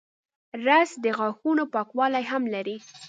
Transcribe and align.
رس 0.65 0.91
د 1.03 1.05
غاښونو 1.17 1.63
پاکوالی 1.73 2.23
هم 2.31 2.43
لري 2.53 2.77